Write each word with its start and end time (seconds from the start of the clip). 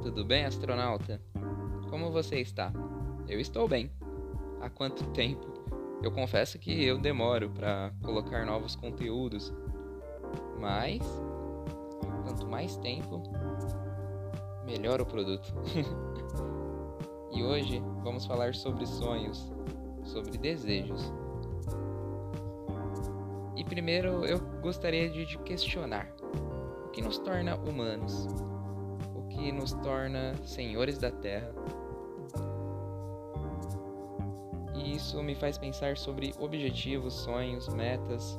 Tudo 0.00 0.24
bem, 0.24 0.46
astronauta? 0.46 1.20
Como 1.90 2.10
você 2.10 2.40
está? 2.40 2.72
Eu 3.28 3.38
estou 3.38 3.68
bem. 3.68 3.92
Há 4.58 4.70
quanto 4.70 5.04
tempo? 5.10 5.46
Eu 6.02 6.10
confesso 6.10 6.58
que 6.58 6.82
eu 6.82 6.98
demoro 6.98 7.50
para 7.50 7.92
colocar 8.02 8.46
novos 8.46 8.74
conteúdos, 8.74 9.52
mas 10.58 11.02
quanto 12.24 12.46
mais 12.46 12.78
tempo, 12.78 13.22
melhor 14.64 14.98
o 15.02 15.04
produto. 15.04 15.52
e 17.30 17.44
hoje 17.44 17.82
vamos 18.02 18.24
falar 18.24 18.54
sobre 18.54 18.86
sonhos, 18.86 19.52
sobre 20.04 20.38
desejos. 20.38 21.12
E 23.54 23.62
primeiro 23.62 24.24
eu 24.24 24.38
gostaria 24.62 25.10
de 25.10 25.36
questionar: 25.40 26.10
o 26.86 26.88
que 26.88 27.02
nos 27.02 27.18
torna 27.18 27.56
humanos? 27.56 28.26
Que 29.38 29.52
nos 29.52 29.72
torna 29.72 30.34
senhores 30.44 30.98
da 30.98 31.12
terra. 31.12 31.54
E 34.74 34.96
isso 34.96 35.22
me 35.22 35.34
faz 35.36 35.56
pensar 35.56 35.96
sobre 35.96 36.34
objetivos, 36.40 37.14
sonhos, 37.14 37.68
metas. 37.68 38.38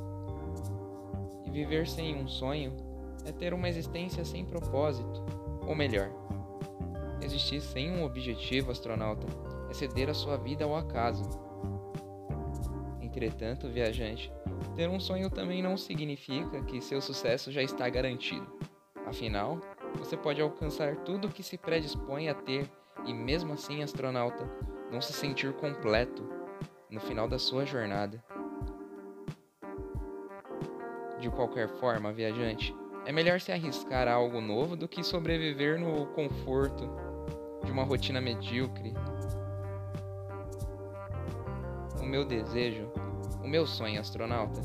E 1.45 1.52
viver 1.52 1.88
sem 1.88 2.16
um 2.16 2.27
sonho 2.27 2.75
é 3.25 3.31
ter 3.31 3.53
uma 3.53 3.70
existência 3.70 4.25
sem 4.25 4.45
propósito, 4.45 5.23
ou 5.66 5.73
melhor, 5.73 6.12
existir 7.22 7.61
sem 7.61 7.89
um 7.91 8.03
objetivo, 8.03 8.72
astronauta, 8.72 9.25
é 9.70 9.73
ceder 9.73 10.09
a 10.09 10.13
sua 10.13 10.38
vida 10.38 10.66
ao 10.66 10.75
acaso. 10.75 11.23
Entretanto, 13.02 13.70
viajante, 13.70 14.31
ter 14.75 14.89
um 14.89 15.00
sonho 15.00 15.30
também 15.30 15.63
não 15.63 15.78
significa 15.78 16.61
que 16.63 16.81
seu 16.81 17.02
sucesso 17.02 17.52
já 17.52 17.61
está 17.61 17.88
garantido. 17.89 18.47
Afinal, 19.06 19.59
você 19.95 20.15
pode 20.15 20.41
alcançar 20.41 20.95
tudo 20.97 21.27
o 21.27 21.31
que 21.31 21.43
se 21.43 21.57
predispõe 21.57 22.29
a 22.29 22.33
ter 22.33 22.69
e, 23.05 23.13
mesmo 23.13 23.53
assim, 23.53 23.81
astronauta, 23.83 24.49
não 24.91 25.01
se 25.01 25.13
sentir 25.13 25.53
completo 25.53 26.27
no 26.89 26.99
final 26.99 27.27
da 27.27 27.39
sua 27.39 27.65
jornada. 27.65 28.23
De 31.19 31.29
qualquer 31.29 31.67
forma, 31.67 32.11
viajante, 32.11 32.75
é 33.05 33.11
melhor 33.11 33.39
se 33.41 33.51
arriscar 33.51 34.07
a 34.07 34.13
algo 34.13 34.39
novo 34.39 34.75
do 34.75 34.87
que 34.87 35.03
sobreviver 35.03 35.79
no 35.79 36.07
conforto 36.07 36.89
de 37.63 37.71
uma 37.71 37.83
rotina 37.83 38.21
medíocre. 38.21 38.93
O 42.01 42.05
meu 42.05 42.23
desejo, 42.25 42.91
o 43.43 43.47
meu 43.47 43.65
sonho 43.65 43.99
astronauta, 43.99 44.61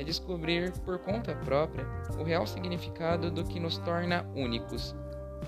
é 0.00 0.02
descobrir 0.02 0.72
por 0.80 0.98
conta 0.98 1.36
própria 1.36 1.86
o 2.18 2.22
real 2.22 2.46
significado 2.46 3.30
do 3.30 3.44
que 3.44 3.60
nos 3.60 3.76
torna 3.76 4.22
únicos. 4.34 4.96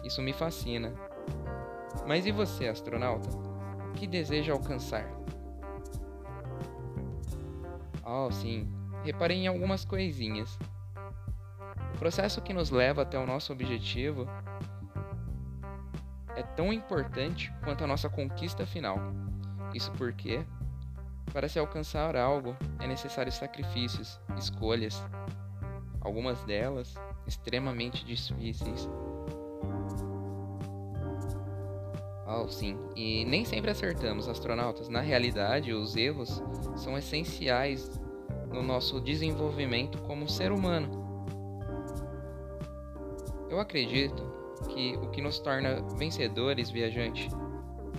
Isso 0.04 0.20
me 0.20 0.34
fascina. 0.34 0.92
Mas 2.06 2.26
e 2.26 2.32
você, 2.32 2.68
astronauta? 2.68 3.30
O 3.88 3.92
que 3.94 4.06
deseja 4.06 4.52
alcançar? 4.52 5.10
Oh, 8.04 8.30
sim, 8.30 8.70
reparei 9.02 9.38
em 9.38 9.46
algumas 9.46 9.86
coisinhas. 9.86 10.58
O 11.94 11.98
processo 11.98 12.42
que 12.42 12.52
nos 12.52 12.68
leva 12.68 13.02
até 13.02 13.18
o 13.18 13.26
nosso 13.26 13.54
objetivo 13.54 14.28
é 16.36 16.42
tão 16.42 16.70
importante 16.70 17.50
quanto 17.64 17.84
a 17.84 17.86
nossa 17.86 18.10
conquista 18.10 18.66
final. 18.66 18.98
Isso 19.72 19.90
porque 19.92 20.44
para 21.32 21.48
se 21.48 21.58
alcançar 21.58 22.16
algo, 22.16 22.56
é 22.80 22.86
necessário 22.86 23.32
sacrifícios, 23.32 24.18
escolhas, 24.36 25.02
algumas 26.00 26.42
delas 26.44 26.94
extremamente 27.26 28.04
difíceis. 28.04 28.88
Oh, 32.26 32.48
sim, 32.48 32.78
e 32.96 33.24
nem 33.26 33.44
sempre 33.44 33.70
acertamos, 33.70 34.26
astronautas. 34.26 34.88
Na 34.88 35.00
realidade, 35.00 35.72
os 35.72 35.96
erros 35.96 36.42
são 36.76 36.96
essenciais 36.96 38.00
no 38.50 38.62
nosso 38.62 39.00
desenvolvimento 39.00 39.98
como 40.02 40.28
ser 40.28 40.50
humano. 40.50 41.02
Eu 43.50 43.60
acredito 43.60 44.22
que 44.68 44.96
o 44.96 45.10
que 45.10 45.20
nos 45.20 45.38
torna 45.40 45.82
vencedores, 45.98 46.70
viajante, 46.70 47.28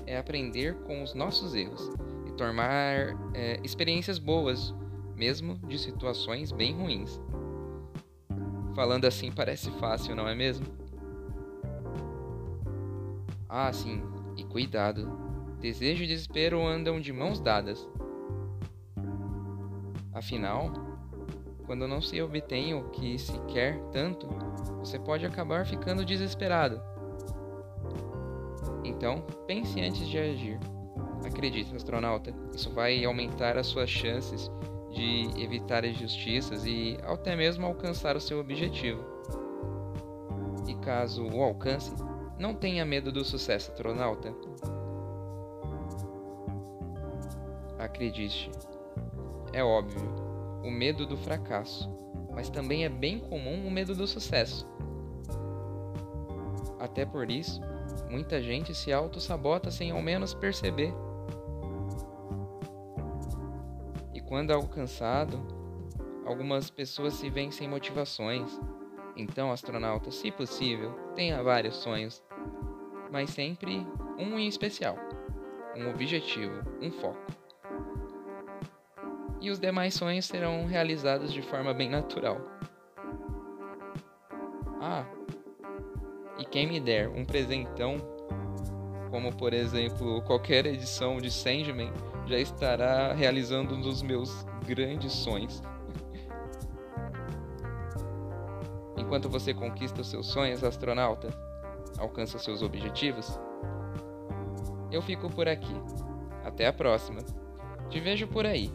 é 0.08 0.18
aprender 0.18 0.76
com 0.84 1.04
os 1.04 1.14
nossos 1.14 1.54
erros 1.54 1.92
tornar 2.38 3.16
é, 3.34 3.60
experiências 3.64 4.20
boas, 4.20 4.74
mesmo 5.16 5.58
de 5.68 5.78
situações 5.78 6.52
bem 6.52 6.74
ruins. 6.74 7.22
Falando 8.76 9.06
assim 9.06 9.32
parece 9.32 9.70
fácil, 9.72 10.16
não 10.16 10.28
é 10.28 10.36
mesmo? 10.36 10.66
Ah, 13.48 13.72
sim, 13.72 14.02
e 14.36 14.44
cuidado. 14.44 15.08
Desejo 15.60 16.04
e 16.04 16.08
desespero 16.08 16.66
andam 16.66 17.00
de 17.00 17.14
mãos 17.14 17.40
dadas. 17.40 17.88
Afinal, 20.12 20.72
quando 21.66 21.88
não 21.88 22.02
se 22.02 22.22
obtém 22.22 22.74
o 22.74 22.90
que 22.90 23.18
se 23.18 23.40
quer 23.48 23.80
tanto, 23.92 24.28
você 24.80 25.00
pode 25.00 25.26
acabar 25.26 25.66
ficando 25.66 26.04
desesperado. 26.04 26.82
Então, 28.84 29.22
pense 29.48 29.80
antes 29.80 30.08
de 30.08 30.18
agir. 30.18 30.60
Acredite, 31.26 31.76
astronauta, 31.76 32.34
isso 32.54 32.70
vai 32.72 33.04
aumentar 33.06 33.58
as 33.58 33.68
suas 33.68 33.90
chances 33.90 34.52
de 34.92 35.28
evitar 35.42 35.84
injustiças 35.84 36.66
e 36.66 36.98
até 37.04 37.36
mesmo 37.36 37.66
alcançar 37.66 38.16
o 38.16 38.22
seu 38.22 38.40
objetivo. 38.40 39.04
E 40.68 40.76
caso 40.76 41.26
o 41.28 41.42
alcance, 41.42 41.94
não 42.38 42.54
tenha 42.54 42.86
medo 42.86 43.12
do 43.12 43.24
sucesso, 43.24 43.72
astronauta. 43.72 44.34
Acredite, 47.80 48.52
é 49.52 49.64
óbvio, 49.64 50.02
o 50.64 50.72
medo 50.72 51.06
do 51.06 51.18
fracasso, 51.18 51.90
mas 52.34 52.50
também 52.50 52.86
é 52.86 52.90
bem 52.90 53.20
comum 53.20 53.68
o 53.68 53.72
medo 53.72 53.96
do 53.96 54.08
sucesso. 54.08 54.68
Até 56.80 57.06
por 57.06 57.30
isso, 57.32 57.62
muita 58.10 58.42
gente 58.42 58.74
se 58.76 58.92
auto-sabota 58.92 59.72
sem 59.72 59.92
ao 59.92 60.02
menos 60.02 60.34
perceber. 60.34 60.94
Quando 64.34 64.50
alcançado, 64.50 65.40
algumas 66.26 66.68
pessoas 66.68 67.14
se 67.14 67.30
veem 67.30 67.52
sem 67.52 67.68
motivações. 67.68 68.60
Então, 69.16 69.52
astronauta, 69.52 70.10
se 70.10 70.32
possível, 70.32 70.92
tenha 71.14 71.44
vários 71.44 71.76
sonhos, 71.76 72.24
mas 73.12 73.30
sempre 73.30 73.86
um 74.18 74.40
em 74.40 74.48
especial, 74.48 74.98
um 75.78 75.88
objetivo, 75.88 76.52
um 76.82 76.90
foco. 76.90 77.22
E 79.40 79.52
os 79.52 79.60
demais 79.60 79.94
sonhos 79.94 80.26
serão 80.26 80.66
realizados 80.66 81.32
de 81.32 81.44
forma 81.44 81.72
bem 81.72 81.92
natural. 81.92 82.42
Ah, 84.82 85.06
e 86.40 86.46
quem 86.46 86.66
me 86.66 86.80
der 86.80 87.08
um 87.08 87.24
presentão, 87.24 87.98
como 89.14 89.32
por 89.32 89.54
exemplo 89.54 90.24
qualquer 90.24 90.66
edição 90.66 91.22
de 91.22 91.30
Sandman, 91.30 91.94
já 92.26 92.40
estará 92.40 93.14
realizando 93.14 93.76
um 93.76 93.80
dos 93.80 94.02
meus 94.02 94.44
grandes 94.66 95.12
sonhos. 95.12 95.62
Enquanto 98.98 99.30
você 99.30 99.54
conquista 99.54 100.04
seus 100.04 100.26
sonhos, 100.26 100.64
astronauta, 100.64 101.30
alcança 102.00 102.40
seus 102.40 102.64
objetivos, 102.64 103.40
eu 104.92 105.00
fico 105.00 105.30
por 105.30 105.48
aqui. 105.48 105.76
Até 106.44 106.66
a 106.66 106.74
próxima. 106.74 107.22
Te 107.92 108.00
vejo 108.00 108.28
por 108.28 108.48
aí, 108.48 108.72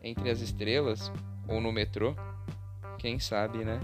entre 0.00 0.30
as 0.30 0.40
estrelas 0.40 1.10
ou 1.48 1.60
no 1.60 1.72
metrô. 1.72 2.14
Quem 2.98 3.18
sabe, 3.18 3.64
né? 3.64 3.80